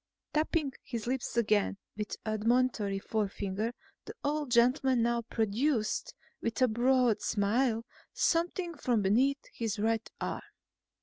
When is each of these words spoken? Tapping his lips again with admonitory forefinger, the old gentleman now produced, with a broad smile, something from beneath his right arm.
Tapping 0.33 0.73
his 0.83 1.05
lips 1.05 1.37
again 1.37 1.77
with 1.95 2.17
admonitory 2.25 2.97
forefinger, 2.97 3.71
the 4.05 4.15
old 4.23 4.49
gentleman 4.49 5.03
now 5.03 5.21
produced, 5.21 6.15
with 6.41 6.59
a 6.59 6.67
broad 6.67 7.21
smile, 7.21 7.85
something 8.11 8.73
from 8.75 9.03
beneath 9.03 9.45
his 9.53 9.77
right 9.77 10.09
arm. 10.19 10.41